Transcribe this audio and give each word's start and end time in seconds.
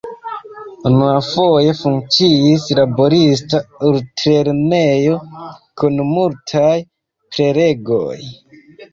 Unuafoje 0.89 1.73
funkciis 1.81 2.63
laborista 2.79 3.59
altlernejo, 3.89 5.17
kun 5.83 6.01
multaj 6.13 6.73
prelegoj. 7.35 8.17